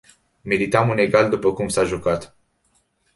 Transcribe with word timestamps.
Meritam 0.43 0.89
un 0.89 0.97
egal 0.99 1.29
după 1.29 1.53
cum 1.53 1.67
s-a 1.67 1.83
jucat. 1.83 2.35